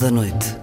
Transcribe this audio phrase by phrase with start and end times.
[0.00, 0.54] Da Noite.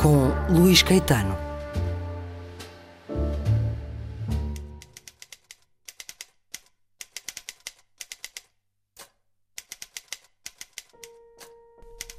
[0.00, 1.36] Com Luís Caetano.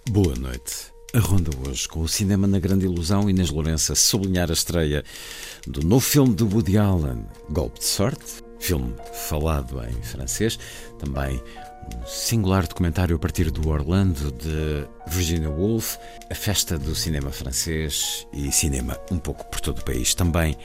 [0.09, 0.93] Boa noite.
[1.13, 5.03] A ronda hoje com o cinema na grande ilusão Inês Lourenço a sublinhar a estreia
[5.65, 8.93] do novo filme de Woody Allen, Golpe de Sorte, filme
[9.27, 10.57] falado em francês,
[10.97, 11.41] também
[11.95, 15.97] um singular documentário a partir do Orlando de Virginia Woolf,
[16.29, 20.13] a festa do cinema francês e cinema um pouco por todo o país.
[20.13, 20.55] Também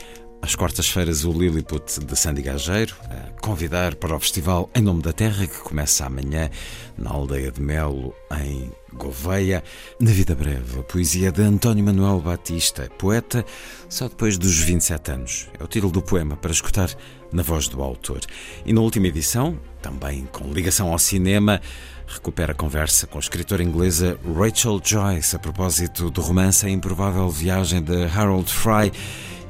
[0.42, 5.12] às quartas-feiras, o Lilliput de Sandy Gageiro, a convidar para o Festival Em Nome da
[5.12, 6.50] Terra, que começa amanhã
[6.98, 8.12] na aldeia de Melo,
[8.44, 9.62] em Gouveia.
[10.00, 13.44] Na Vida Breve, a poesia de António Manuel Batista, poeta
[13.88, 15.48] só depois dos 27 anos.
[15.58, 16.90] É o título do poema para escutar
[17.32, 18.20] na voz do autor.
[18.66, 21.60] E na última edição, também com ligação ao cinema,
[22.06, 27.28] recupera a conversa com a escritora inglesa Rachel Joyce a propósito do romance A Improvável
[27.28, 28.92] Viagem de Harold Fry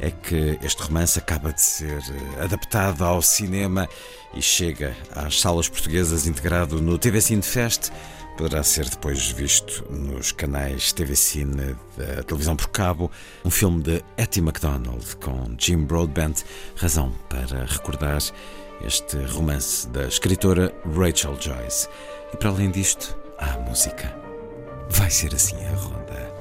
[0.01, 3.89] é que este romance acaba de ser eh, adaptado ao cinema
[4.35, 7.91] e chega às salas portuguesas integrado no TV Cine Fest.
[8.37, 13.11] Poderá ser depois visto nos canais TV Cine da televisão por cabo.
[13.45, 16.43] Um filme de Etty MacDonald com Jim Broadbent,
[16.75, 18.21] razão para recordar
[18.85, 21.89] este romance da escritora Rachel Joyce.
[22.33, 24.15] E para além disto, há a música.
[24.91, 26.33] Vai ser assim a ronda.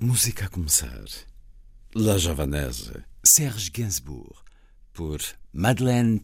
[0.00, 1.04] Música a começar.
[1.94, 4.34] La Javanaise, Serge Gainsbourg,
[4.92, 5.20] por
[5.52, 6.20] Madeleine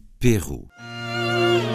[1.41, 1.70] Thank you.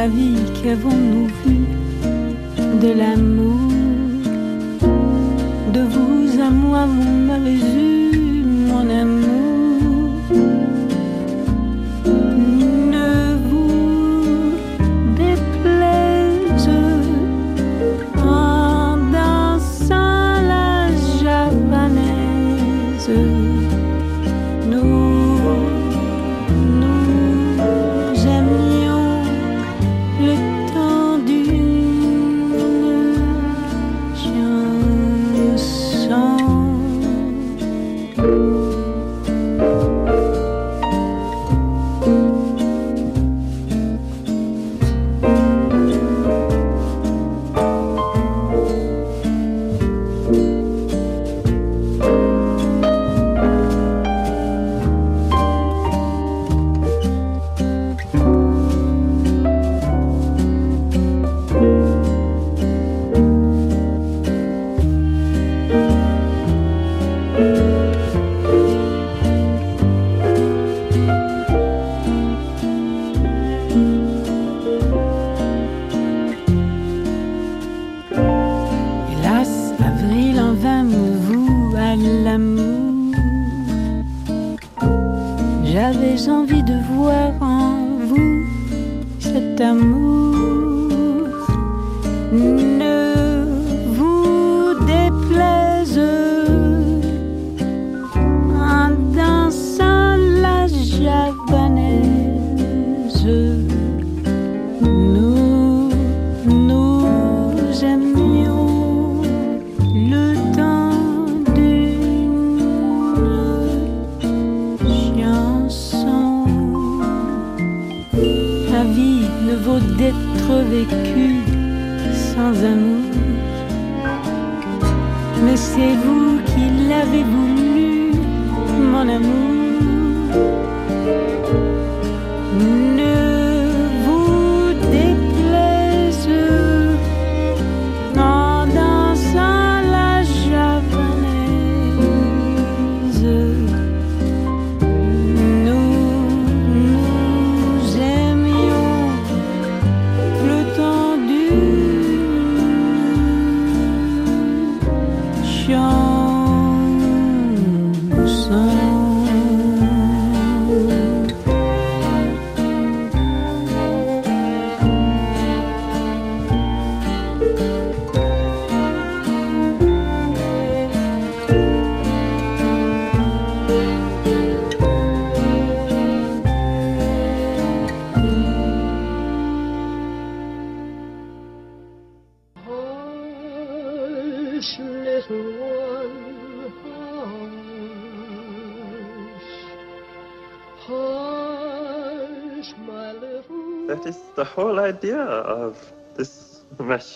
[0.00, 1.58] Avis, qu'avons-nous vu
[2.82, 3.70] de l'amour?
[5.74, 7.89] De vous à moi, vous m'avez eu,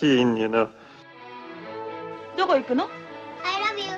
[0.04, 0.68] machine, you know.
[2.38, 2.90] どこ行くの
[3.44, 3.94] I love you.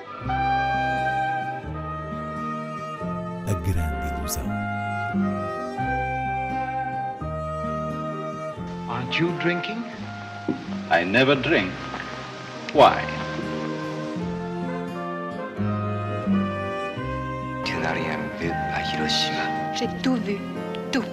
[3.48, 4.46] A grande ilusão.
[8.90, 9.84] Aren't you drinking?
[10.90, 11.72] I never drink.
[12.74, 13.04] Why?
[17.66, 19.46] Tu n'as rien vu à Hiroshima.
[19.74, 20.38] J'ai tout vu,
[20.92, 21.04] tout.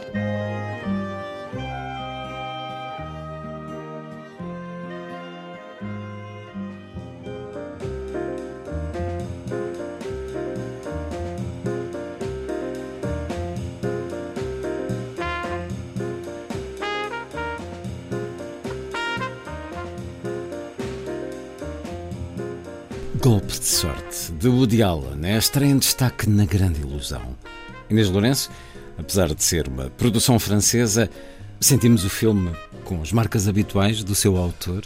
[24.43, 27.21] De Woody Allen, é estreia em destaque na Grande Ilusão.
[27.89, 28.51] Inês Lourenço,
[28.97, 31.09] apesar de ser uma produção francesa,
[31.61, 32.51] sentimos o filme
[32.83, 34.83] com as marcas habituais do seu autor?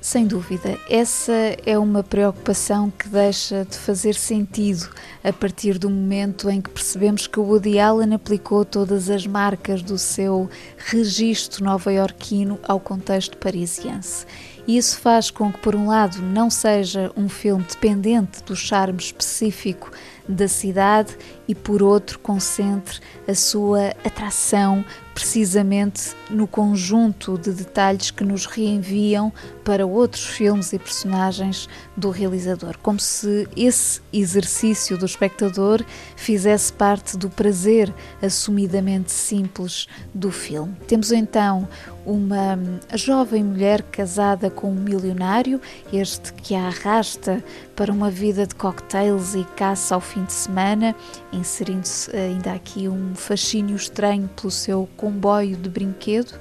[0.00, 1.32] Sem dúvida, essa
[1.66, 4.88] é uma preocupação que deixa de fazer sentido
[5.24, 9.98] a partir do momento em que percebemos que Woody Allen aplicou todas as marcas do
[9.98, 14.24] seu registro nova-iorquino ao contexto parisiense.
[14.66, 18.98] E isso faz com que, por um lado, não seja um filme dependente do charme
[18.98, 19.90] específico
[20.28, 21.16] da cidade
[21.48, 24.84] e, por outro, concentre a sua atração
[25.16, 29.32] precisamente no conjunto de detalhes que nos reenviam
[29.64, 35.82] para outros filmes e personagens do realizador, como se esse exercício do espectador
[36.16, 40.76] fizesse parte do prazer assumidamente simples do filme.
[40.86, 41.66] Temos então
[42.04, 42.58] uma
[42.94, 45.60] jovem mulher casada com um milionário,
[45.90, 47.42] este que a arrasta
[47.74, 50.94] para uma vida de cocktails e caça ao fim de semana,
[51.36, 56.38] inserindo-se ainda aqui um fascínio estranho pelo seu comboio de brinquedo.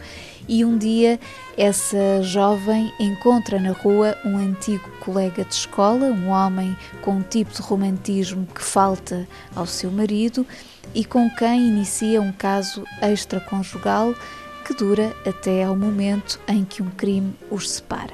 [0.48, 1.20] E um dia
[1.58, 7.54] essa jovem encontra na rua um antigo colega de escola, um homem com um tipo
[7.54, 10.46] de romantismo que falta ao seu marido
[10.94, 14.14] e com quem inicia um caso extraconjugal
[14.66, 18.14] que dura até ao momento em que um crime os separa.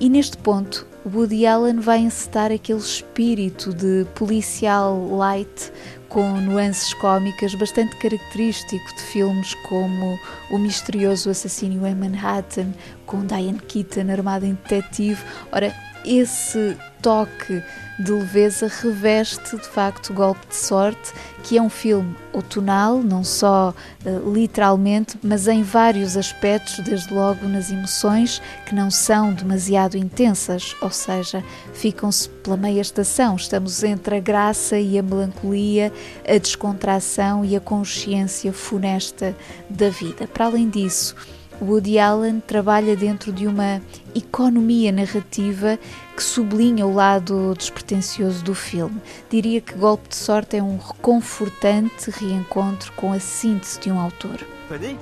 [0.00, 5.70] E neste ponto, Woody Allen vai encetar aquele espírito de policial light
[6.08, 10.18] com nuances cômicas bastante característico de filmes como
[10.50, 12.72] O Misterioso Assassínio em Manhattan,
[13.04, 15.22] com Diane Keaton armada em detetive.
[15.52, 17.62] Ora, esse toque
[17.98, 21.12] de leveza reveste de facto Golpe de Sorte,
[21.44, 23.72] que é um filme outonal, não só
[24.04, 30.74] uh, literalmente, mas em vários aspectos, desde logo nas emoções que não são demasiado intensas,
[30.80, 33.36] ou seja, ficam-se pela meia estação.
[33.36, 35.92] Estamos entre a graça e a melancolia,
[36.26, 39.36] a descontração e a consciência funesta
[39.70, 40.26] da vida.
[40.26, 41.14] Para além disso,
[41.60, 43.80] Woody Allen trabalha dentro de uma
[44.14, 45.78] economia narrativa
[46.16, 49.00] que sublinha o lado despretensioso do filme.
[49.30, 54.38] Diria que Golpe de Sorte é um reconfortante reencontro com a síntese de um autor.
[54.68, 54.96] Fanny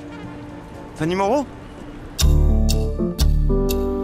[0.95, 1.47] Fanny Moreau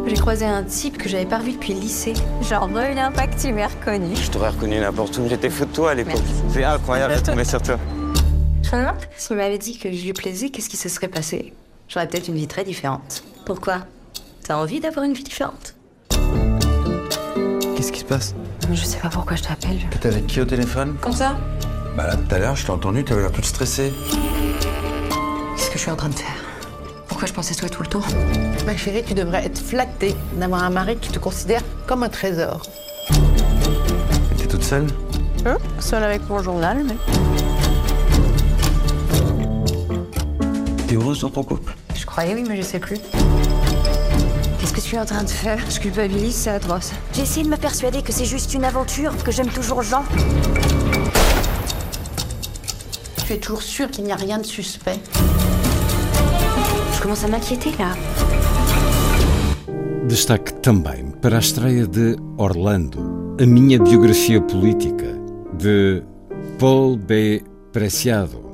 [0.07, 2.14] J'ai croisé un type que j'avais pas revu depuis le lycée.
[2.40, 2.69] Genre,
[3.14, 4.17] pas que tu m'aies reconnu.
[4.17, 6.23] Je t'aurais reconnu n'importe où, j'étais fou de toi à l'époque.
[6.50, 7.78] C'est incroyable de tomber sur toi.
[8.62, 11.52] Je me demande, s'il m'avait dit que je lui plaisais, qu'est-ce qui se serait passé
[11.88, 13.23] J'aurais peut-être une vie très différente.
[13.47, 13.78] Pourquoi?
[14.45, 15.75] T'as envie d'avoir une vie différente?
[17.75, 18.35] Qu'est-ce qui se passe?
[18.71, 19.78] Je sais pas pourquoi je t'appelle.
[19.99, 20.97] T'es avec qui au téléphone?
[21.00, 21.38] Comme ça?
[21.97, 23.90] Bah là, tout à l'heure, je t'ai entendu, t'avais l'air toute stressée.
[25.57, 26.37] Qu'est-ce que je suis en train de faire?
[27.07, 28.02] Pourquoi je pensais toi tout le temps?
[28.66, 32.61] Ma chérie, tu devrais être flattée d'avoir un mari qui te considère comme un trésor.
[34.37, 34.87] T'es toute seule?
[35.47, 35.57] Hein?
[35.80, 36.97] Seule avec mon journal, mais...
[40.88, 42.97] T'es heureuse dans ton couple Je croyais oui, mais je sais plus.
[44.59, 45.59] Qu'est-ce que tu es en train de faire?
[45.68, 46.92] Je culpabilise, c'est atroce.
[47.12, 50.02] J'ai essayé de me persuader que c'est juste une aventure, que j'aime toujours Jean.
[53.26, 54.99] Tu es toujours sûre qu'il n'y a rien de suspect?
[56.95, 57.95] Je commence à m'inquiéter là.
[60.09, 65.04] Destaque também para a estreia de Orlando, a minha biografia política,
[65.52, 66.02] de
[66.59, 67.42] Paul B.
[67.75, 68.48] Preciado.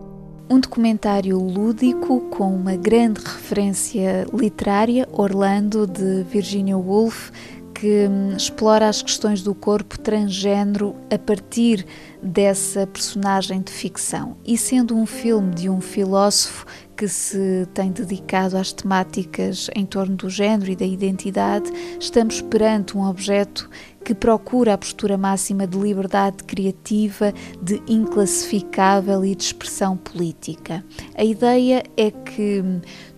[0.48, 7.30] Um documentário lúdico com uma grande referência literária, Orlando, de Virginia Woolf,
[7.74, 11.86] que hum, explora as questões do corpo transgênero a partir
[12.22, 14.36] dessa personagem de ficção.
[14.44, 20.16] E sendo um filme de um filósofo que se tem dedicado às temáticas em torno
[20.16, 23.68] do género e da identidade, estamos perante um objeto
[24.04, 27.32] que procura a postura máxima de liberdade criativa,
[27.62, 30.84] de inclassificável e de expressão política.
[31.16, 32.62] A ideia é que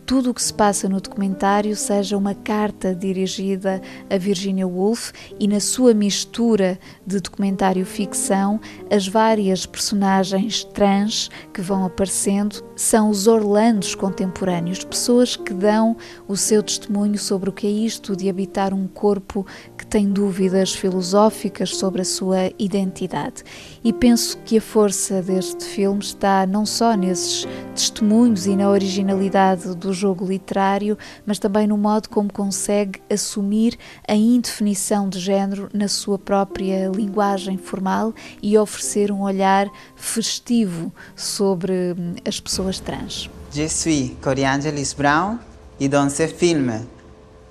[0.06, 5.48] tudo o que se passa no documentário seja uma carta dirigida a Virginia Woolf e
[5.48, 13.96] na sua mistura de documentário-ficção, as várias personagens trans que vão aparecendo são os Orlandos
[13.96, 15.96] contemporâneos, pessoas que dão
[16.28, 19.44] o seu testemunho sobre o que é isto de habitar um corpo
[19.88, 23.42] tem dúvidas filosóficas sobre a sua identidade.
[23.82, 29.74] E penso que a força deste filme está não só nesses testemunhos e na originalidade
[29.76, 35.88] do jogo literário, mas também no modo como consegue assumir a indefinição de género na
[35.88, 38.12] sua própria linguagem formal
[38.42, 43.30] e oferecer um olhar festivo sobre hum, as pessoas trans.
[43.52, 45.38] Je suis Coriangelis Brown
[45.80, 46.70] et dans ce film,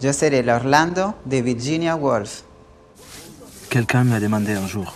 [0.02, 2.44] je serai l'Orlando de Virginia Woolf.
[3.70, 4.94] Quelqu'un m'a demandé un jour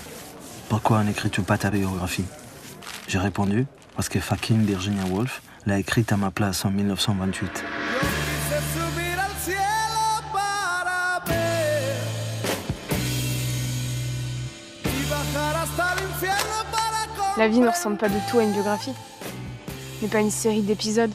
[0.70, 2.26] pourquoi n'écris-tu pas ta biographie?
[3.08, 3.66] J'ai répondu
[3.96, 7.66] parce que fucking Virginia Woolf l'a écrite à ma place en 1928.
[17.38, 18.94] La vie ne ressemble pas du tout à une biographie.
[20.04, 21.12] N'est pas une série d'épisodes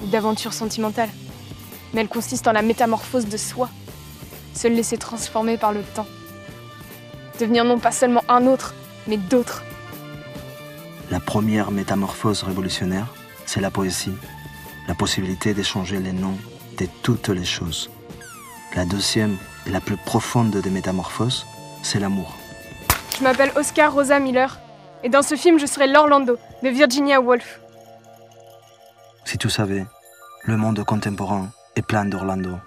[0.00, 1.10] ou d'aventures sentimentales.
[1.92, 3.68] Mais elle consiste en la métamorphose de soi.
[4.54, 6.06] Se laisser transformer par le temps.
[7.40, 8.74] Devenir non pas seulement un autre,
[9.06, 9.62] mais d'autres.
[11.10, 13.06] La première métamorphose révolutionnaire,
[13.46, 14.14] c'est la poésie,
[14.88, 16.38] la possibilité d'échanger les noms
[16.78, 17.90] de toutes les choses.
[18.74, 21.46] La deuxième et la plus profonde des métamorphoses,
[21.82, 22.34] c'est l'amour.
[23.18, 24.58] Je m'appelle Oscar Rosa Miller.
[25.04, 27.60] Et dans ce film, je serai l'Orlando de Virginia Woolf.
[29.24, 29.84] Si tu savais,
[30.44, 32.58] le monde contemporain est plein d'Orlando.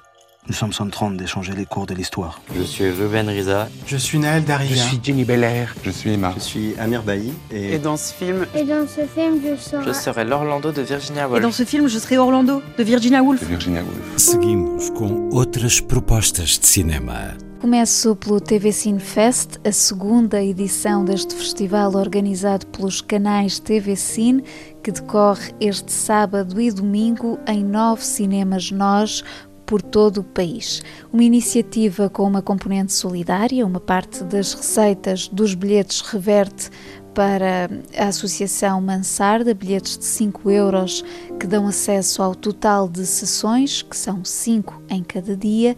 [0.47, 2.39] Nous sommes en train d'échanger les cours de l'histoire.
[2.55, 3.67] Je suis Ruben Riza.
[3.87, 4.69] Je suis Naël Daria.
[4.69, 5.73] Je suis Jenny Belair.
[5.83, 6.33] Je suis Emma.
[6.35, 7.33] Je suis Amir Bailly.
[7.51, 7.73] Et...
[7.73, 8.45] et dans ce film.
[8.53, 9.83] Et dans ce film, je serai.
[9.83, 11.39] Je serai l'Orlando de Virginia Woolf.
[11.39, 13.41] Et dans ce film, je serai Orlando de Virginia Woolf.
[13.41, 14.17] De Virginia Woolf.
[14.17, 17.33] Seguimos com outras propostas de cinema.
[17.59, 24.43] Começo pelo TV Cine Fest, a segunda edição deste festival organizado pelos canais TV Cine,
[24.85, 29.23] que decorre este sábado e domingo em nove cinemas nós
[29.65, 30.83] por todo o país.
[31.11, 36.69] Uma iniciativa com uma componente solidária, uma parte das receitas dos bilhetes reverte
[37.15, 41.03] para a Associação Mansarda, bilhetes de 5 euros
[41.39, 45.75] que dão acesso ao total de sessões, que são 5 em cada dia,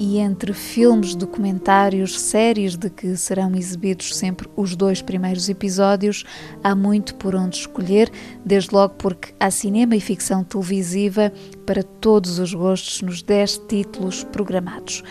[0.00, 6.24] e entre filmes, documentários, séries de que serão exibidos sempre os dois primeiros episódios,
[6.64, 8.10] há muito por onde escolher,
[8.42, 11.30] desde logo porque há cinema e ficção televisiva
[11.66, 15.02] para todos os gostos nos 10 títulos programados.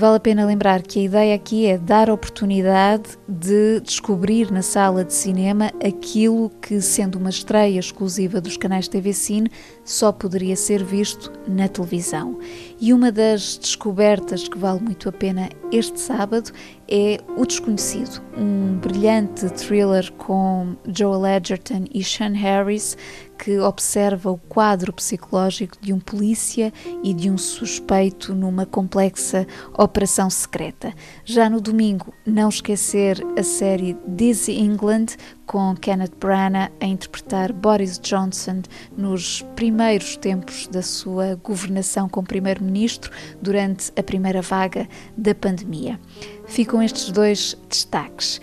[0.00, 5.04] Vale a pena lembrar que a ideia aqui é dar oportunidade de descobrir na sala
[5.04, 9.50] de cinema aquilo que, sendo uma estreia exclusiva dos canais TV Cine,
[9.84, 12.38] só poderia ser visto na televisão.
[12.80, 16.50] E uma das descobertas que vale muito a pena este sábado
[16.88, 22.96] é O Desconhecido, um brilhante thriller com Joel Edgerton e Sean Harris
[23.42, 26.72] que observa o quadro psicológico de um polícia
[27.02, 29.46] e de um suspeito numa complexa
[29.78, 30.92] operação secreta.
[31.24, 35.16] Já no domingo, não esquecer a série Dizzy England
[35.50, 38.62] com Kenneth Branagh a interpretar Boris Johnson
[38.96, 43.10] nos primeiros tempos da sua governação como primeiro-ministro
[43.42, 45.98] durante a primeira vaga da pandemia.
[46.46, 48.40] Ficam estes dois destaques.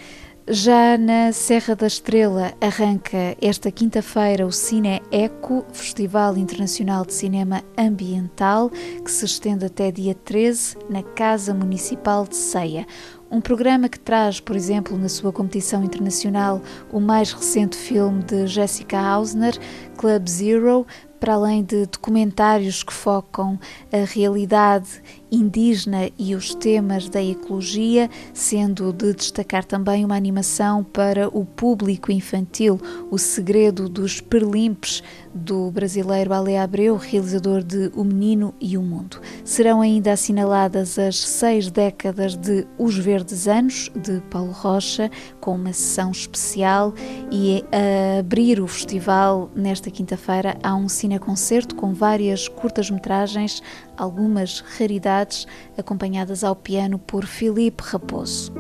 [0.50, 7.64] Já na Serra da Estrela arranca esta quinta-feira o Cine Eco, Festival Internacional de Cinema
[7.78, 12.88] Ambiental, que se estende até dia 13 na Casa Municipal de Ceia.
[13.30, 18.48] Um programa que traz, por exemplo, na sua competição internacional, o mais recente filme de
[18.48, 19.60] Jessica Hausner,
[19.98, 20.88] Club Zero,
[21.20, 23.60] para além de documentários que focam
[23.92, 31.28] a realidade indígena e os temas da ecologia, sendo de destacar também uma animação para
[31.28, 32.80] o público infantil,
[33.12, 35.04] O Segredo dos Perlimpes,
[35.34, 39.20] do brasileiro Ale Abreu, realizador de O Menino e o Mundo.
[39.44, 45.74] Serão ainda assinaladas as seis décadas de Os Verdes Anos, de Paulo Rocha, com uma
[45.74, 46.94] sessão especial
[47.32, 53.62] e a abrir o festival nesta quinta-feira há um cineconcerto com várias curtas-metragens,
[53.98, 58.54] algumas raridades, acompanhadas ao piano por Filipe Raposo.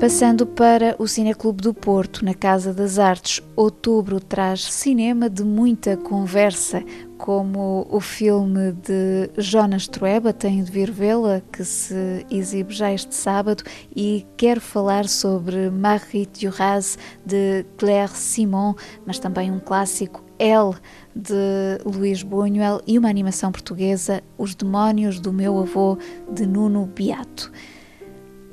[0.00, 5.96] Passando para o Cineclube do Porto, na Casa das Artes, outubro traz cinema de muita
[5.96, 6.84] conversa,
[7.16, 13.12] como o filme de Jonas Trueba, Tenho de Vir Vê-la, que se exibe já este
[13.12, 13.64] sábado,
[13.94, 20.74] e quero falar sobre Marguerite Duras, de Claire Simon, mas também um clássico, Elle,
[21.14, 25.98] de Luís Buñuel, e uma animação portuguesa, Os Demónios do Meu Avô,
[26.30, 27.50] de Nuno Beato.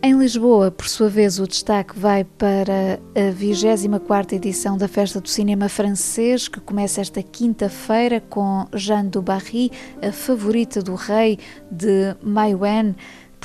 [0.06, 5.28] Em Lisboa, por sua vez, o destaque vai para a 24 edição da Festa do
[5.28, 9.72] Cinema Francês, que começa esta quinta-feira com Jeanne du Barry,
[10.04, 11.40] a favorita do rei
[11.72, 12.96] de Maïwen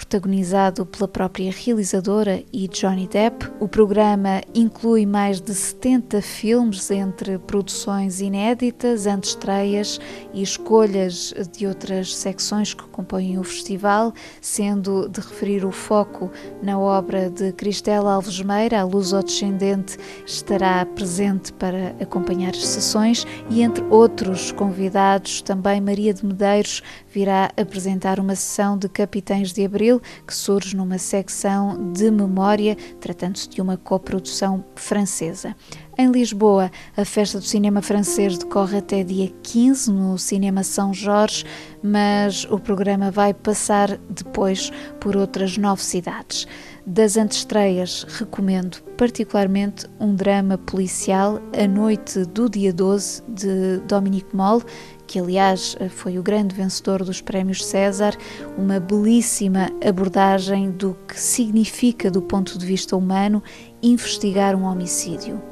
[0.01, 3.51] protagonizado pela própria realizadora e Johnny Depp.
[3.61, 10.01] O programa inclui mais de 70 filmes entre produções inéditas, antestreias
[10.33, 16.31] e escolhas de outras secções que compõem o festival, sendo de referir o foco
[16.63, 23.63] na obra de Cristela Alves Meira, a luso-descendente, estará presente para acompanhar as sessões e
[23.63, 26.83] entre outros convidados também Maria de Medeiros
[27.13, 33.49] virá apresentar uma sessão de Capitães de Abril que surge numa secção de memória, tratando-se
[33.49, 35.55] de uma coprodução francesa.
[35.99, 41.45] Em Lisboa, a Festa do Cinema Francês decorre até dia 15 no Cinema São Jorge,
[41.83, 46.47] mas o programa vai passar depois por outras nove cidades.
[46.87, 54.63] Das antestreias, recomendo particularmente um drama policial, A Noite do Dia 12, de Dominique Moll,
[55.11, 58.17] que aliás foi o grande vencedor dos prémios César,
[58.57, 63.43] uma belíssima abordagem do que significa, do ponto de vista humano,
[63.83, 65.43] investigar um homicídio.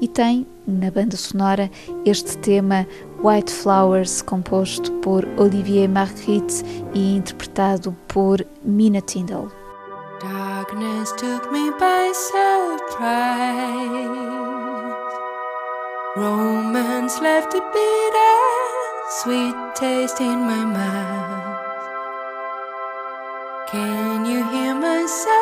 [0.00, 1.68] E tem, na banda sonora,
[2.06, 2.86] este tema
[3.20, 9.50] White Flowers, composto por Olivier Marguerite e interpretado por Mina Tyndall.
[10.20, 13.18] Darkness took me by surprise.
[16.16, 18.77] Romance left a bitter
[19.10, 21.56] sweet taste in my mouth.
[23.70, 25.32] Can you hear my soul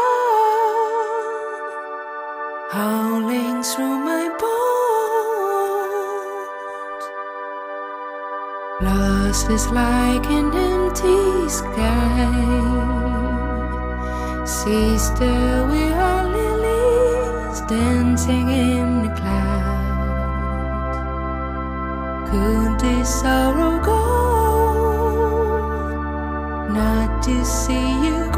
[2.70, 4.66] howling through my bones?
[8.82, 12.30] Lost is like an empty sky.
[14.44, 19.45] Sister, we are lilies dancing in the clouds.
[22.36, 23.96] Could this sorrow go?
[26.68, 28.30] Not to see you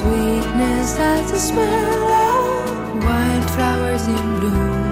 [0.00, 4.89] sweetness that's the smell of wildflowers in bloom.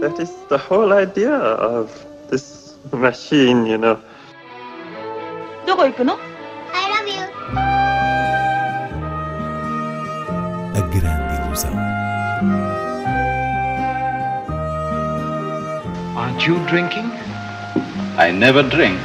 [0.00, 1.90] That is the whole idea of
[2.30, 3.98] this machine, you know.
[5.66, 6.18] どこ行くの
[6.72, 7.22] I love you.
[10.74, 11.72] A grande ilusão.
[16.16, 17.10] Aren't you drinking?
[18.18, 18.98] I never drink.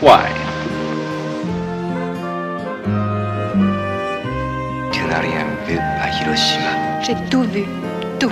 [0.00, 0.28] Why?
[4.92, 7.00] Tu n'as rien vu à Hiroshima.
[7.02, 7.64] J'ai tout vu.
[8.18, 8.30] Tout.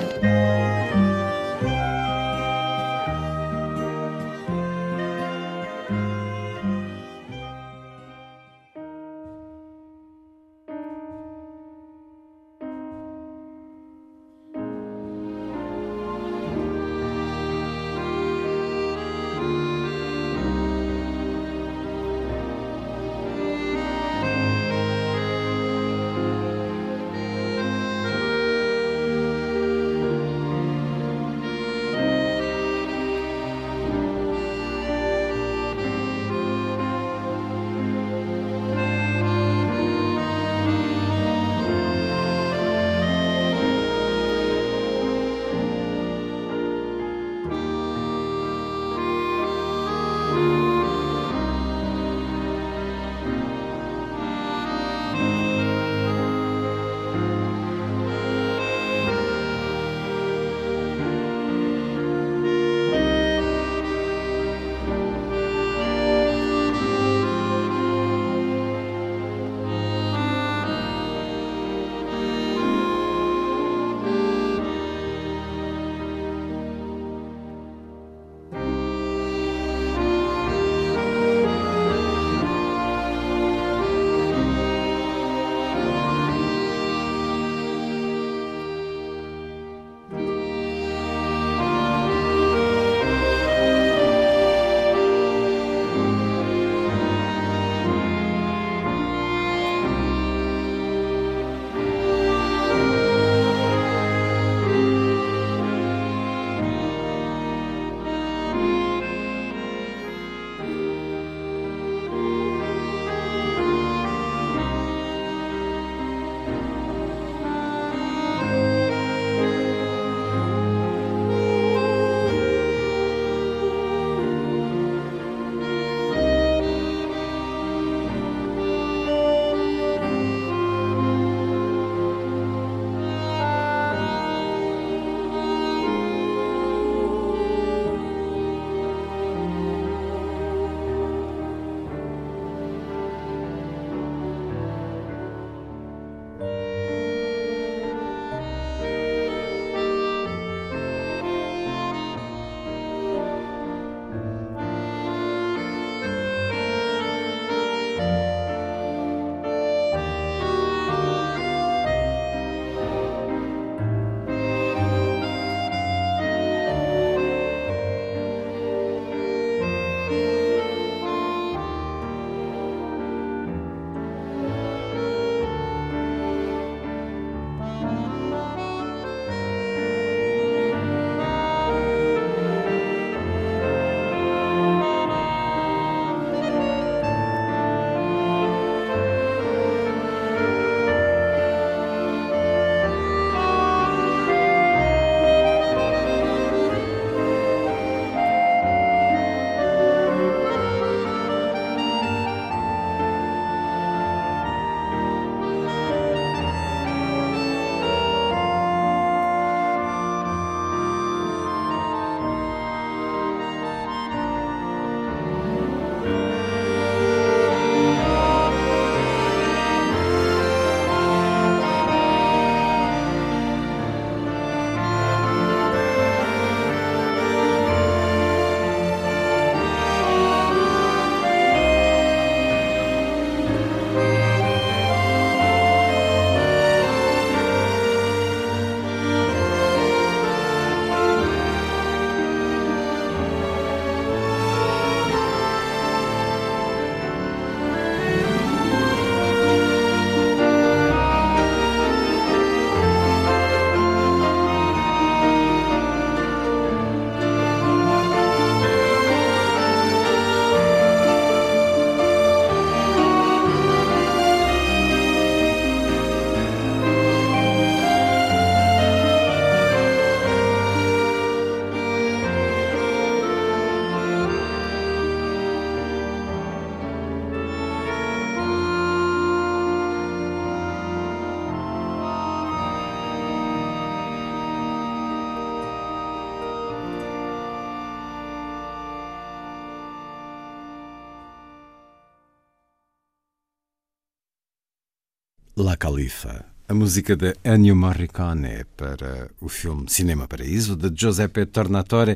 [295.60, 302.16] La Califa, a música de Ennio Morricone para o filme Cinema Paraíso de Giuseppe Tornatore,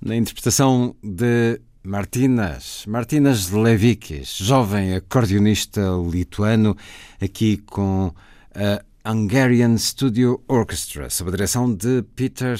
[0.00, 6.76] na interpretação de Martinas, Martinas Levikis, jovem acordeonista lituano,
[7.20, 8.14] aqui com
[8.54, 12.56] a Hungarian Studio Orchestra, sob a direção de Peter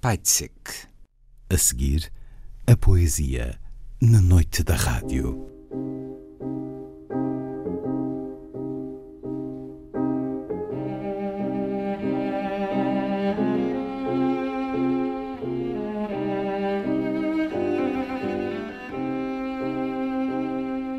[0.00, 0.88] Pajcik.
[1.48, 2.10] A seguir,
[2.66, 3.60] a poesia
[4.00, 5.46] na noite da rádio.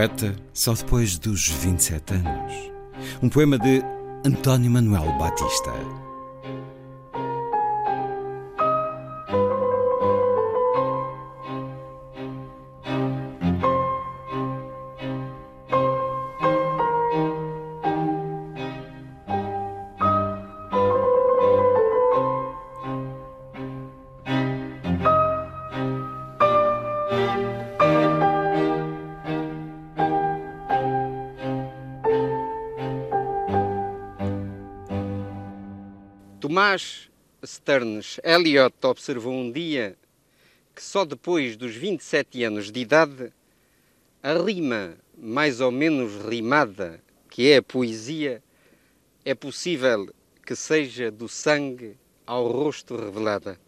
[0.00, 2.72] Poeta só depois dos 27 anos.
[3.22, 3.82] Um poema de
[4.24, 5.74] António Manuel Batista.
[36.70, 37.10] Tomás
[37.44, 39.96] Stearns Eliot observou um dia
[40.72, 43.32] que só depois dos 27 anos de idade
[44.22, 48.40] a rima mais ou menos rimada, que é a poesia,
[49.24, 50.14] é possível
[50.46, 53.58] que seja do sangue ao rosto revelada.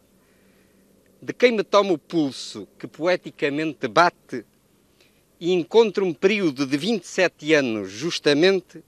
[1.20, 4.44] De quem me toma o pulso, que poeticamente bate,
[5.40, 8.80] e encontro um período de 27 anos, justamente,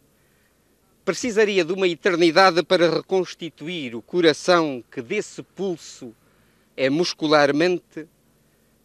[1.04, 6.14] precisaria de uma eternidade para reconstituir o coração que desse pulso
[6.76, 8.08] é muscularmente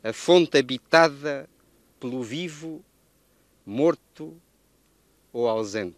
[0.04, 1.50] a fonte habitada
[2.00, 2.84] pelo vivo,
[3.66, 4.36] morto
[5.32, 5.98] ou ausente.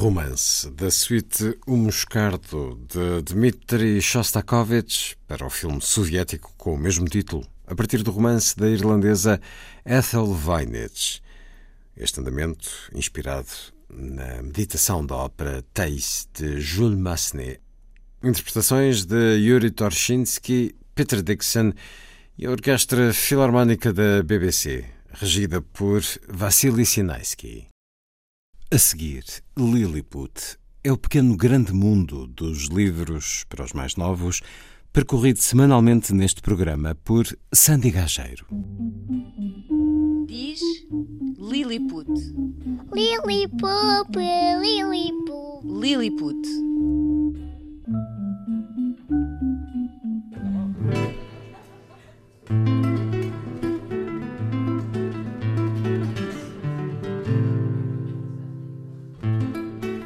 [0.00, 7.04] Romance, da suíte O Moscardo, de Dmitri Shostakovich, para o filme soviético com o mesmo
[7.04, 9.38] título, a partir do romance da irlandesa
[9.84, 11.20] Ethel Weinitz.
[11.94, 13.50] Este andamento, inspirado
[13.90, 17.60] na meditação da ópera Thais, de Jules Massenet.
[18.24, 21.74] Interpretações de Yuri Torshinsky, Peter Dixon
[22.38, 24.82] e a Orquestra Filarmónica da BBC,
[25.12, 27.70] regida por Vassily Sinaisky.
[28.72, 29.24] A seguir,
[29.58, 34.42] Lilliput é o pequeno grande mundo dos livros para os mais novos,
[34.92, 38.46] percorrido semanalmente neste programa por Sandy Gageiro.
[40.24, 40.60] Diz
[41.36, 42.12] Lilliput.
[42.94, 44.16] Lilliput,
[44.62, 45.66] Lilliput.
[45.66, 46.48] Lilliput.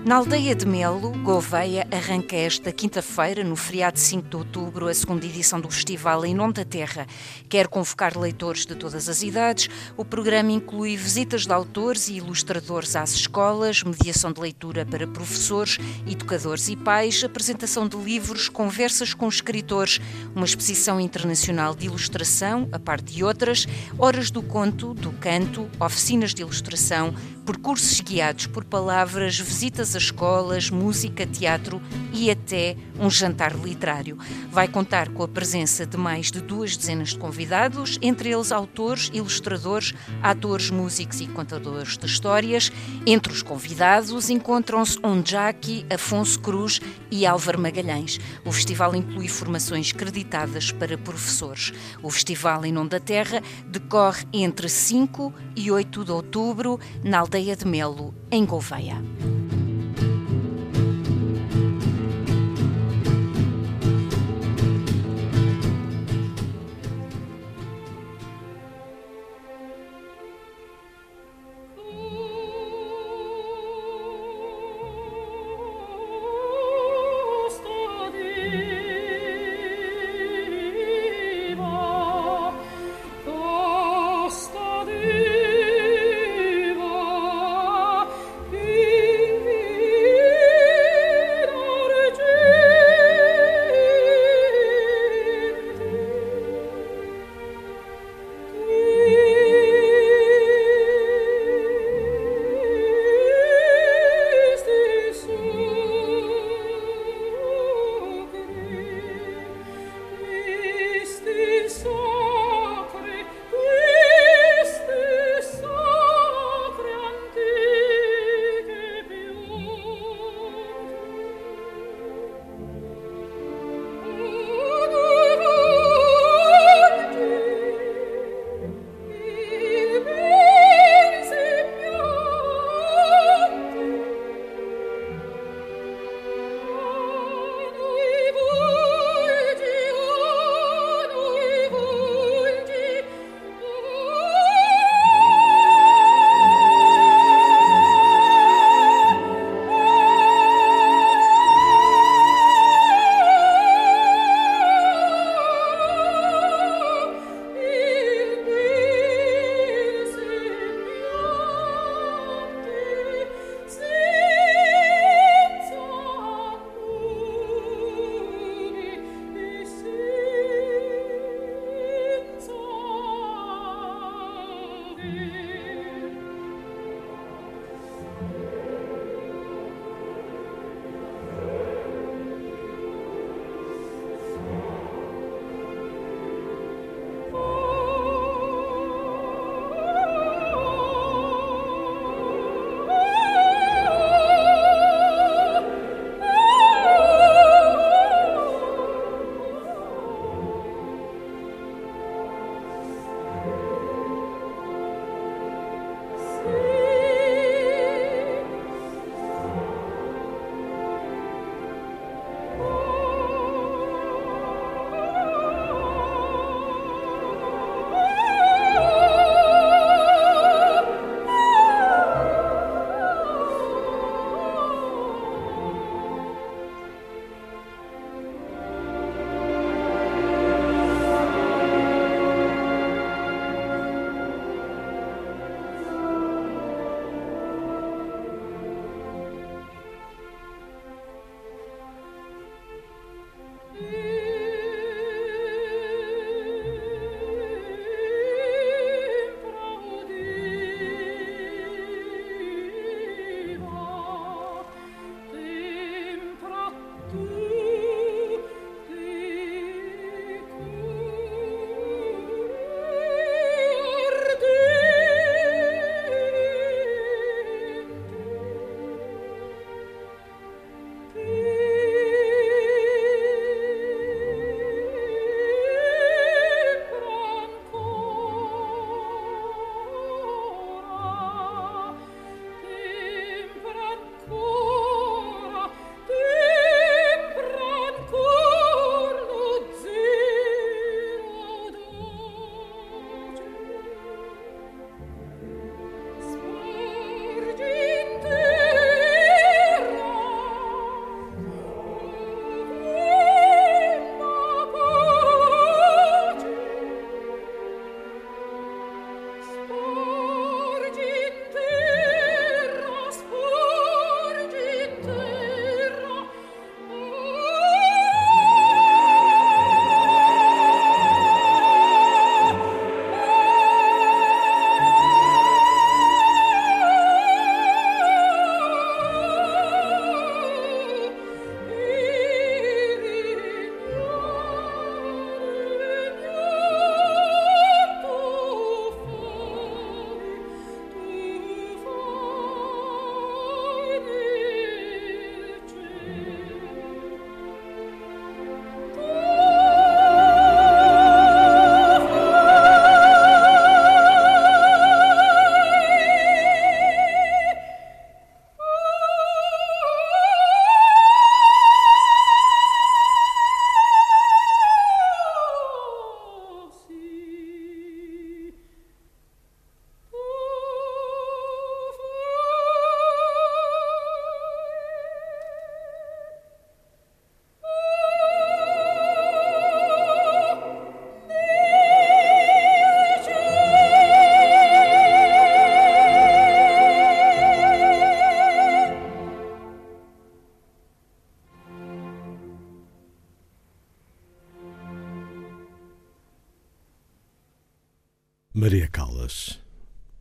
[0.05, 4.93] Na aldeia de Melo, Gouveia, arranca esta quinta-feira, no feriado de 5 de outubro, a
[4.93, 7.07] segunda edição do festival Em Nome da Terra.
[7.49, 9.71] Quer convocar leitores de todas as idades.
[9.97, 15.79] O programa inclui visitas de autores e ilustradores às escolas, mediação de leitura para professores,
[16.07, 20.03] educadores e pais, apresentação de livros, conversas com escritores,
[20.35, 23.67] uma exposição internacional de ilustração, a parte de outras,
[23.99, 27.15] horas do conto, do canto, oficinas de ilustração,
[27.45, 31.81] percursos guiados por palavras, visitas a escolas, música, teatro
[32.13, 34.19] e até um jantar literário.
[34.51, 39.11] Vai contar com a presença de mais de duas dezenas de convidados, entre eles autores,
[39.13, 39.93] ilustradores,
[40.23, 42.73] atores, músicos e contadores de histórias.
[43.07, 46.81] Entre os convidados encontram-se Onjaki, Afonso Cruz
[47.11, 48.19] e Álvaro Magalhães.
[48.45, 51.73] O festival inclui formações creditadas para professores.
[52.03, 57.57] O Festival em Nome da Terra decorre entre 5 e 8 de outubro na aldeia
[57.57, 58.95] de Melo, em Gouveia.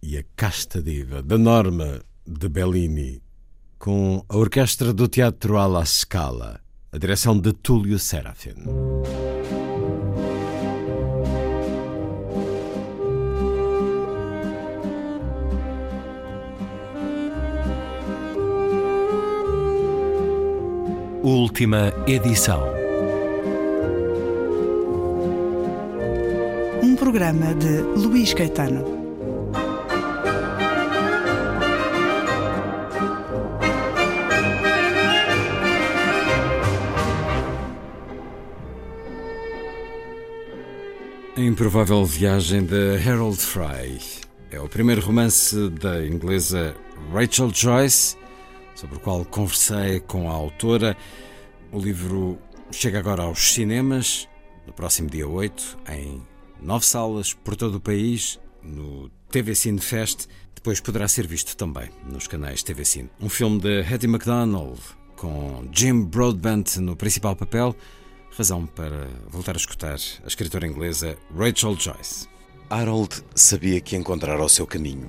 [0.03, 3.21] E a Casta Diva da Norma de Bellini,
[3.79, 6.59] com a orquestra do Teatro alla Scala,
[6.91, 8.55] a direção de Túlio Serafin.
[21.23, 22.61] Última edição.
[26.83, 29.02] Um programa de Luís Caetano.
[41.35, 43.99] A improvável viagem de Harold Fry
[44.51, 46.75] é o primeiro romance da inglesa
[47.11, 48.15] Rachel Joyce,
[48.75, 50.95] sobre o qual conversei com a autora.
[51.71, 52.37] O livro
[52.71, 54.29] chega agora aos cinemas,
[54.67, 56.21] no próximo dia 8, em
[56.61, 60.27] nove salas por todo o país, no TV Cine Fest.
[60.53, 63.09] Depois poderá ser visto também nos canais TV Cine.
[63.19, 64.79] Um filme de Hattie MacDonald,
[65.15, 67.75] com Jim Broadbent no principal papel.
[68.35, 72.27] Razão para voltar a escutar a escritora inglesa Rachel Joyce.
[72.67, 75.07] Harold sabia que encontrara o seu caminho.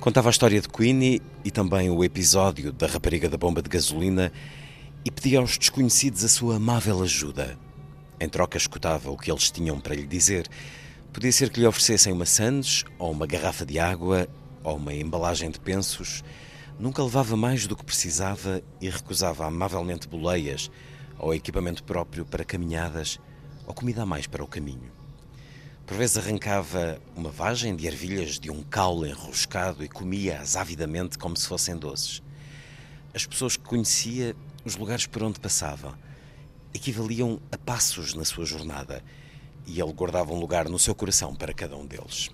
[0.00, 4.32] Contava a história de Queenie e também o episódio da rapariga da bomba de gasolina
[5.04, 7.56] e pedia aos desconhecidos a sua amável ajuda.
[8.18, 10.48] Em troca, escutava o que eles tinham para lhe dizer.
[11.12, 14.26] Podia ser que lhe oferecessem uma sandes, ou uma garrafa de água,
[14.64, 16.24] ou uma embalagem de pensos.
[16.80, 20.68] Nunca levava mais do que precisava e recusava amavelmente boleias,
[21.20, 23.20] ou equipamento próprio para caminhadas,
[23.66, 24.90] ou comida a mais para o caminho.
[25.86, 31.36] Por vezes arrancava uma vagem de ervilhas de um caule enroscado e comia-as avidamente como
[31.36, 32.22] se fossem doces.
[33.12, 35.98] As pessoas que conhecia, os lugares por onde passava,
[36.72, 39.02] equivaliam a passos na sua jornada
[39.66, 42.30] e ele guardava um lugar no seu coração para cada um deles.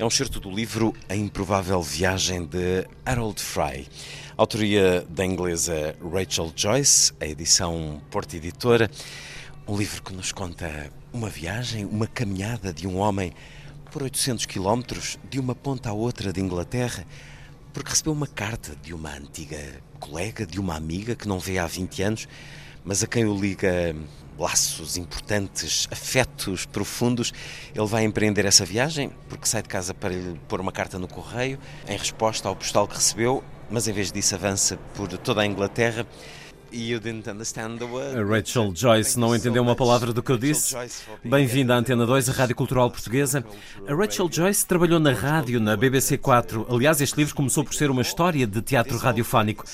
[0.00, 3.86] É um certo do livro A Improvável Viagem de Harold Fry,
[4.34, 8.90] autoria da inglesa Rachel Joyce, a edição Porta Editora.
[9.68, 13.34] Um livro que nos conta uma viagem, uma caminhada de um homem
[13.92, 17.06] por 800 quilómetros, de uma ponta à outra de Inglaterra,
[17.70, 21.66] porque recebeu uma carta de uma antiga colega, de uma amiga que não vê há
[21.66, 22.28] 20 anos,
[22.82, 23.94] mas a quem o liga
[24.40, 27.30] laços importantes, afetos profundos.
[27.74, 31.06] Ele vai empreender essa viagem porque sai de casa para lhe pôr uma carta no
[31.06, 35.46] correio em resposta ao postal que recebeu, mas em vez disso avança por toda a
[35.46, 36.06] Inglaterra.
[38.18, 40.74] A Rachel Joyce não entendeu uma palavra do que eu disse.
[41.24, 43.44] Bem-vinda à Antena 2, a Rádio Cultural Portuguesa.
[43.86, 46.66] A Rachel Joyce trabalhou na rádio, na BBC 4.
[46.70, 49.64] Aliás, este livro começou por ser uma história de teatro radiofónico.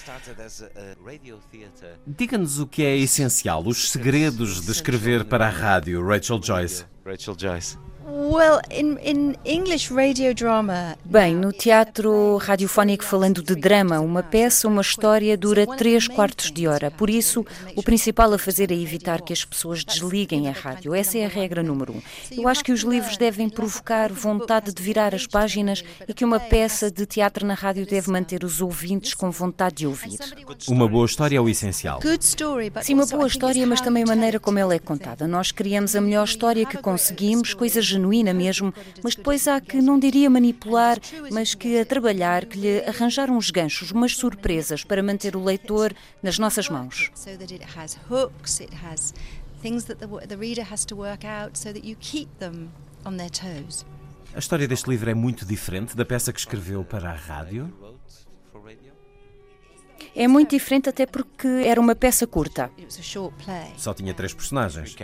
[2.06, 6.84] Diga-nos o que é essencial, os segredos de escrever para a rádio, Rachel Joyce.
[7.04, 7.78] Rachel Joyce.
[8.08, 10.96] Well, in, in English radio drama.
[11.04, 16.68] Bem, no teatro radiofónico falando de drama, uma peça, uma história dura três quartos de
[16.68, 16.88] hora.
[16.88, 17.44] Por isso,
[17.74, 20.94] o principal a fazer é evitar que as pessoas desliguem a rádio.
[20.94, 22.02] Essa é a regra número um.
[22.30, 26.38] Eu acho que os livros devem provocar vontade de virar as páginas e que uma
[26.38, 30.20] peça de teatro na rádio deve manter os ouvintes com vontade de ouvir.
[30.68, 31.98] Uma boa história é o essencial.
[32.82, 35.26] Sim, uma boa história, mas também a maneira como ela é contada.
[35.26, 38.72] Nós criamos a melhor história que conseguimos, coisas genuína mesmo,
[39.02, 40.98] mas depois há que, não diria manipular,
[41.30, 45.94] mas que a trabalhar, que lhe arranjar uns ganchos, umas surpresas para manter o leitor
[46.22, 47.10] nas nossas mãos.
[54.34, 57.72] A história deste livro é muito diferente da peça que escreveu para a rádio.
[60.18, 62.70] É muito diferente até porque era uma peça curta.
[63.76, 64.96] Só tinha três personagens.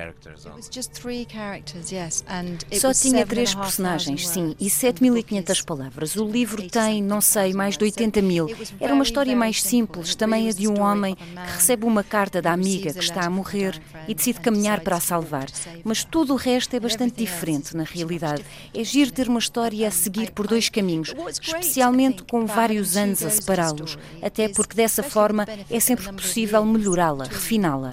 [2.80, 6.16] Só tinha três personagens, sim, e 7.500 palavras.
[6.16, 8.48] O livro tem, não sei, mais de 80 mil.
[8.80, 12.52] Era uma história mais simples, também a de um homem que recebe uma carta da
[12.52, 15.46] amiga que está a morrer e decide caminhar para a salvar.
[15.84, 18.42] Mas tudo o resto é bastante diferente, na realidade.
[18.74, 23.28] É giro ter uma história a seguir por dois caminhos, especialmente com vários anos a
[23.28, 27.92] separá-los, até porque dessa forma é sempre possível melhorá-la, refiná-la.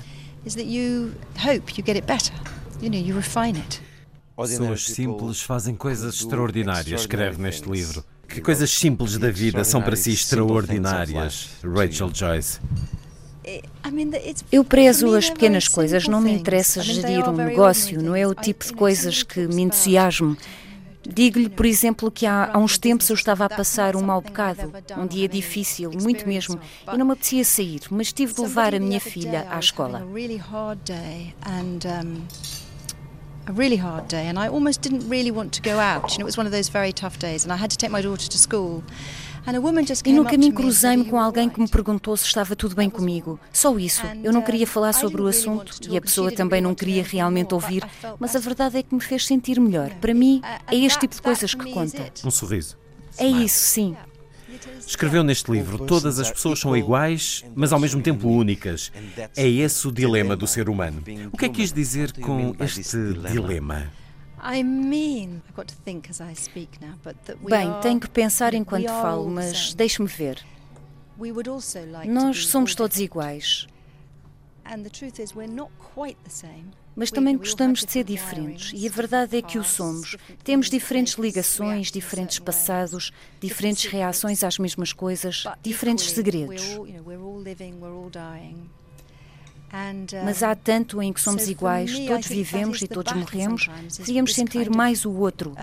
[4.38, 8.04] Pessoas simples fazem coisas extraordinárias, escreve neste livro.
[8.28, 12.60] Que coisas simples da vida são para si extraordinárias, Rachel Joyce?
[14.52, 18.64] Eu prezo as pequenas coisas, não me interessa gerir um negócio, não é o tipo
[18.64, 20.38] de coisas que me entusiasmo.
[21.08, 24.72] Digo-lhe, por exemplo, que há, há, uns tempos eu estava a passar um mau bocado,
[24.98, 26.60] um dia difícil, muito mesmo,
[26.92, 30.06] e não me apetecia sair, mas tive de levar a minha filha à escola.
[33.50, 36.12] a really hard day, and I almost didn't really want to go out.
[36.12, 37.92] You know, it was one of those very tough days, and I had to take
[37.92, 38.84] my daughter to school.
[40.06, 43.40] E no caminho cruzei-me com alguém que me perguntou se estava tudo bem comigo.
[43.52, 44.06] Só isso.
[44.24, 47.84] Eu não queria falar sobre o assunto e a pessoa também não queria realmente ouvir,
[48.20, 49.90] mas a verdade é que me fez sentir melhor.
[49.96, 52.12] Para mim, é este tipo de coisas que conta.
[52.24, 52.78] Um sorriso.
[53.18, 53.96] É isso, sim.
[54.86, 58.92] Escreveu neste livro: todas as pessoas são iguais, mas ao mesmo tempo únicas.
[59.36, 61.04] É esse o dilema do ser humano.
[61.32, 63.92] O que é que quis dizer com este dilema?
[67.50, 70.44] Bem, tenho que pensar enquanto falo, mas deixe-me ver.
[72.08, 73.68] Nós somos todos iguais.
[76.96, 80.18] Mas também gostamos de ser diferentes, e a verdade é que o somos.
[80.44, 86.62] Temos diferentes ligações, diferentes passados, diferentes reações às mesmas coisas, diferentes segredos.
[90.24, 95.06] Mas há tanto em que somos iguais, todos vivemos e todos morremos, devíamos sentir mais
[95.06, 95.54] o outro.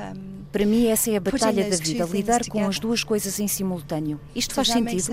[0.52, 4.20] Para mim, essa é a batalha da vida, lidar com as duas coisas em simultâneo.
[4.34, 5.12] Isto faz sentido?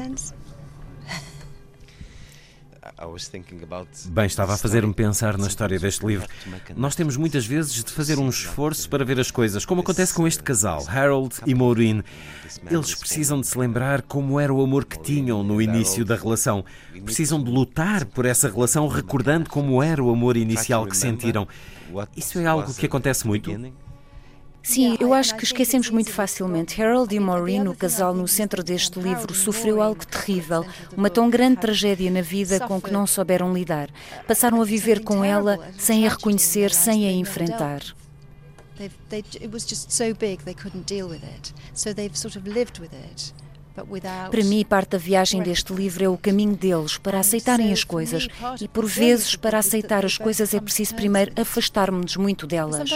[4.10, 6.28] Bem, estava a fazer-me pensar na história deste livro.
[6.76, 10.28] Nós temos muitas vezes de fazer um esforço para ver as coisas, como acontece com
[10.28, 12.04] este casal, Harold e Maureen.
[12.70, 16.64] Eles precisam de se lembrar como era o amor que tinham no início da relação.
[17.04, 21.48] Precisam de lutar por essa relação, recordando como era o amor inicial que sentiram.
[22.16, 23.52] Isso é algo que acontece muito?
[24.64, 26.82] Sim, eu acho que esquecemos muito facilmente.
[26.82, 31.58] Harold e Maureen, o casal no centro deste livro, sofreu algo terrível, uma tão grande
[31.58, 33.90] tragédia na vida com que não souberam lidar.
[34.26, 37.82] Passaram a viver com ela sem a reconhecer, sem a enfrentar.
[38.80, 41.54] It was just so big they couldn't deal with it.
[41.74, 43.34] So they've sort of lived with it.
[44.30, 48.28] Para mim, parte da viagem deste livro é o caminho deles para aceitarem as coisas.
[48.62, 52.92] E por vezes, para aceitar as coisas, é preciso primeiro afastar-nos muito delas.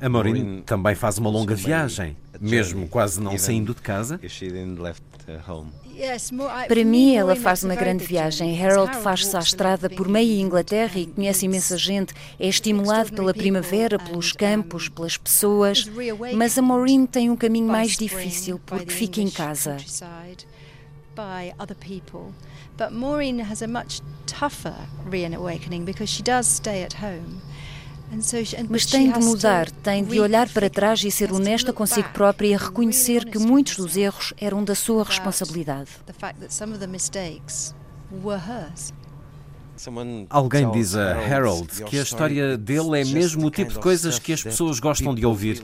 [0.00, 4.20] A Maureen também faz uma longa viagem, mesmo quase não saindo de casa.
[6.68, 8.64] Para mim, ela faz uma grande viagem.
[8.64, 12.14] Harold faz-se à estrada por meia Inglaterra e conhece imensa gente.
[12.38, 15.90] É estimulado pela primavera, pelos campos, pelas pessoas.
[16.34, 19.76] Mas a Maureen tem um caminho mais difícil porque fica em casa.
[22.78, 24.76] But Maureen has a much tougher
[25.10, 27.42] reawakening because she does stay at home.
[28.68, 32.56] Mas tem de mudar, tem de olhar para trás e ser honesta consigo própria e
[32.56, 35.90] reconhecer que muitos dos erros eram da sua responsabilidade.
[40.30, 44.32] Alguém diz a Harold que a história dele é mesmo o tipo de coisas que
[44.32, 45.62] as pessoas gostam de ouvir.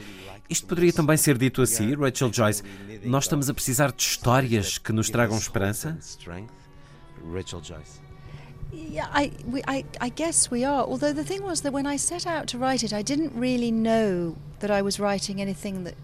[0.48, 2.62] Isto poderia também ser dito assim, Rachel Joyce.
[3.04, 5.98] Nós estamos a precisar de histórias que nos tragam esperança?
[7.32, 8.03] Rachel Joyce.
[8.72, 10.84] Yeah, I, we, I, I guess we are.
[10.84, 13.70] Although the thing was that when I set out to write it, I didn't really
[13.70, 15.94] know that I was writing anything that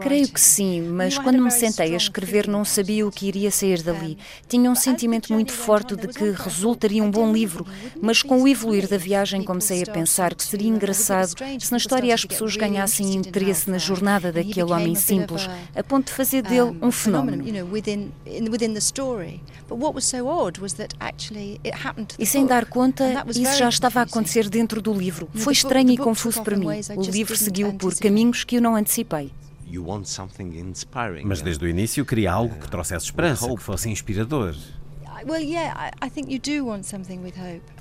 [0.00, 3.82] Creio que sim, mas quando me sentei a escrever não sabia o que iria sair
[3.82, 4.18] dali.
[4.48, 7.66] Tinha um sentimento muito forte de que resultaria um bom livro,
[8.00, 12.14] mas com o evoluir da viagem comecei a pensar que seria engraçado se na história
[12.14, 16.90] as pessoas ganhassem interesse na jornada daquele homem simples, a ponto de fazer dele um
[16.90, 17.44] fenómeno.
[22.18, 25.28] E sem dar conta, isso já estava a acontecer dentro do livro.
[25.34, 26.66] Foi estranho e confuso para mim.
[26.96, 29.30] O livro seguiu por caminhos que eu não antecipei.
[31.24, 34.54] Mas desde o início queria algo que trouxesse esperança, que fosse inspirador.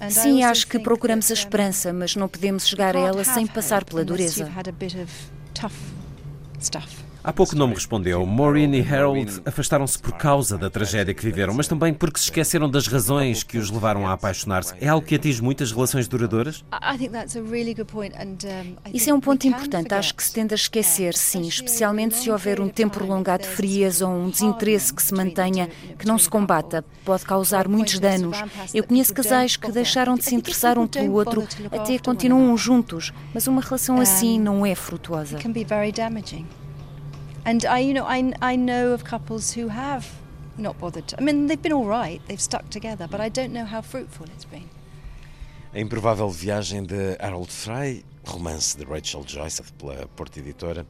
[0.10, 4.02] Sim, acho que procuramos a esperança, mas não podemos chegar a ela sem passar pela
[4.06, 4.46] dureza.
[7.24, 8.26] Há pouco não me respondeu.
[8.26, 12.68] Maureen e Harold afastaram-se por causa da tragédia que viveram, mas também porque se esqueceram
[12.68, 14.74] das razões que os levaram a apaixonar-se.
[14.82, 16.66] É algo que atinge muitas relações duradouras?
[18.92, 19.94] Isso é um ponto importante.
[19.94, 24.08] Acho que se tende a esquecer, sim, especialmente se houver um tempo prolongado de frieza
[24.08, 25.70] ou um desinteresse que se mantenha,
[26.00, 26.84] que não se combata.
[27.06, 28.36] Pode causar muitos danos.
[28.74, 33.46] Eu conheço casais que deixaram de se interessar um pelo outro, até continuam juntos, mas
[33.46, 35.38] uma relação assim não é frutuosa.
[37.46, 40.12] And I, you know, I, I know of couples who have
[40.58, 41.08] not bothered.
[41.10, 43.82] To, I mean, they've been all right, they've stuck together, but I don't know how
[43.82, 44.70] fruitful it's been.
[45.74, 50.86] A Improvável Viagem de Harold Frey, romance de Rachel Joyce, pela Porta Editora.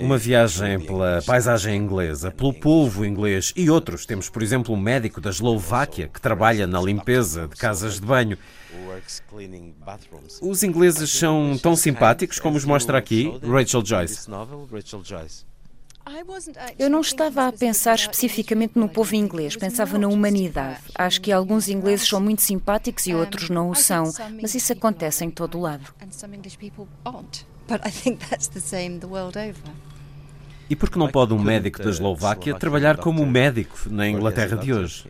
[0.00, 4.04] Uma viagem pela paisagem inglesa, pelo povo inglês e outros.
[4.04, 8.36] Temos, por exemplo, um médico da Eslováquia que trabalha na limpeza de casas de banho.
[10.42, 14.28] Os ingleses são tão simpáticos como os mostra aqui Rachel Joyce.
[16.78, 20.80] Eu não estava a pensar especificamente no povo inglês, pensava na humanidade.
[20.94, 25.24] Acho que alguns ingleses são muito simpáticos e outros não o são, mas isso acontece
[25.24, 25.94] em todo o lado.
[30.68, 34.56] E por que não pode um médico da Eslováquia trabalhar como um médico na Inglaterra
[34.56, 35.04] de hoje?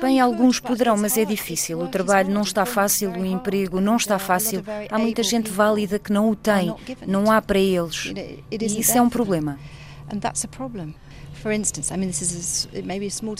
[0.00, 1.80] Bem, alguns poderão, mas é difícil.
[1.80, 4.62] O trabalho não está fácil, o emprego não está fácil.
[4.90, 6.72] Há muita gente válida que não o tem,
[7.06, 8.12] não há para eles.
[8.50, 9.58] E isso é um problema.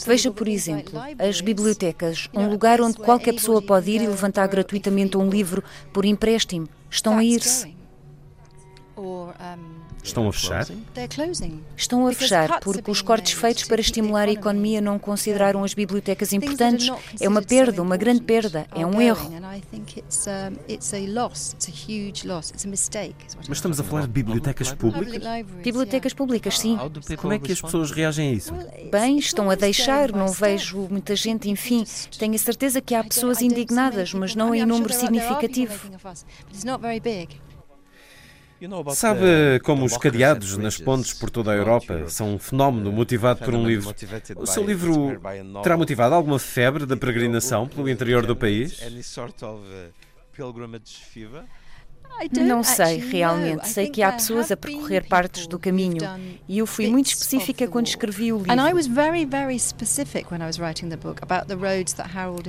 [0.05, 5.17] Veja, por exemplo, as bibliotecas, um lugar onde qualquer pessoa pode ir e levantar gratuitamente
[5.17, 6.67] um livro por empréstimo.
[6.89, 7.75] Estão a ir-se.
[10.03, 10.67] Estão a fechar?
[11.77, 16.33] Estão a fechar porque os cortes feitos para estimular a economia não consideraram as bibliotecas
[16.33, 16.89] importantes.
[17.19, 19.31] É uma perda, uma grande perda, é um erro.
[23.47, 25.23] Mas estamos a falar de bibliotecas públicas?
[25.63, 26.77] Bibliotecas públicas, sim.
[27.17, 28.53] Como é que as pessoas reagem a isso?
[28.91, 31.85] Bem, estão a deixar, não vejo muita gente, enfim.
[32.17, 35.91] Tenho a certeza que há pessoas indignadas, mas não em número significativo.
[38.93, 43.55] Sabe como os cadeados nas pontes por toda a Europa são um fenómeno motivado por
[43.55, 43.93] um livro?
[44.35, 45.19] O seu livro
[45.63, 48.79] terá motivado alguma febre da peregrinação pelo interior do país?
[52.41, 53.67] Não sei realmente.
[53.67, 56.01] Sei que há pessoas a percorrer partes do caminho
[56.47, 58.51] e eu fui muito específica quando escrevi o livro.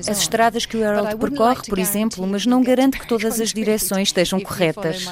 [0.09, 4.09] As estradas que o Harold percorre, por exemplo, mas não garanto que todas as direções
[4.09, 5.07] estejam corretas.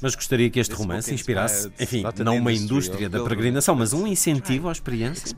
[0.00, 4.68] Mas gostaria que este romance inspirasse, enfim, não uma indústria da peregrinação, mas um incentivo
[4.68, 5.34] à experiência.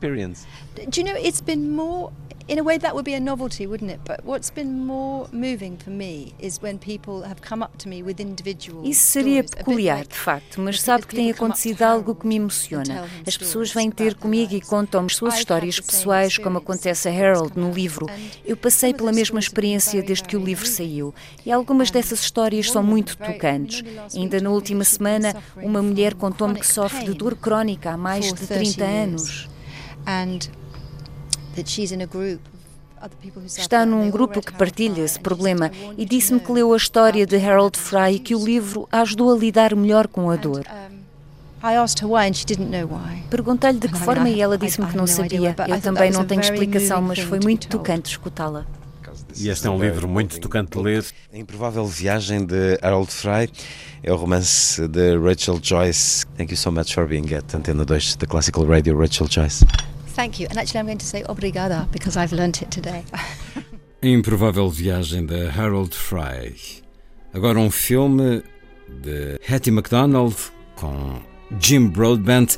[0.75, 2.11] Do you know, it's been more
[2.51, 4.01] in a way that would be a novelty, wouldn't it?
[4.05, 8.03] But what's been more moving for me is when people have come up to me
[8.03, 12.35] with individual Isso seria peculiar, de facto, mas sabe que tem acontecido algo que me
[12.35, 13.07] emociona.
[13.25, 17.71] As pessoas vêm ter comigo e contam-me suas histórias pessoais, como acontece a Harold no
[17.71, 18.07] livro.
[18.45, 21.13] Eu passei pela mesma experiência desde que o livro saiu
[21.45, 23.83] e algumas dessas histórias são muito tocantes.
[24.31, 28.47] Ainda na última semana, uma mulher contou-me que sofre de dor crónica há mais de
[28.47, 29.49] 30 anos.
[33.45, 37.77] Está num grupo que partilha esse problema e disse-me que leu a história de Harold
[37.77, 40.63] Fry e que o livro a ajudou a lidar melhor com a dor.
[43.29, 45.53] Perguntei-lhe de que forma e ela disse-me que não sabia.
[45.67, 48.65] Eu também não tenho explicação, mas foi muito tocante escutá-la.
[49.37, 51.05] E este é um livro muito tocante de ler.
[51.33, 53.49] A Improvável Viagem de Harold Fry
[54.03, 56.25] é o romance de Rachel Joyce.
[56.37, 59.65] Thank you so much for being at Antena 2 da Classical Radio, Rachel Joyce.
[60.15, 60.47] Thank you.
[60.51, 63.03] And actually, I'm going to say obrigada because I've learnt it today.
[64.01, 66.81] A Improvável Viagem de Harold Fry.
[67.33, 68.43] Agora um filme
[69.01, 70.35] de Hattie MacDonald
[70.75, 71.21] com
[71.59, 72.57] Jim Broadbent.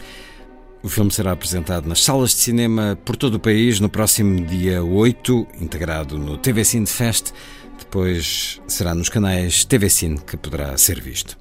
[0.83, 4.83] O filme será apresentado nas salas de cinema por todo o país no próximo dia
[4.83, 7.31] 8, integrado no TV Cine Fest.
[7.79, 11.37] Depois será nos canais TV Cine que poderá ser visto.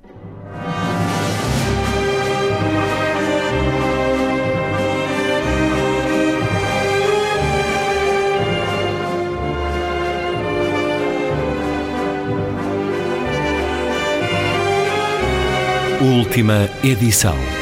[16.01, 17.62] Última edição.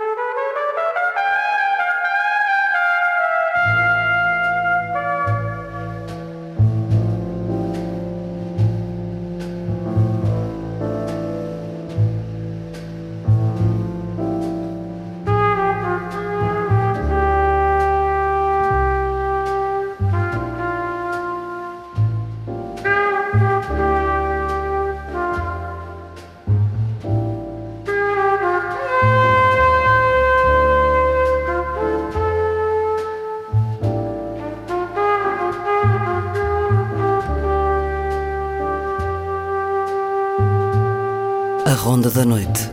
[42.21, 42.70] Da Noite.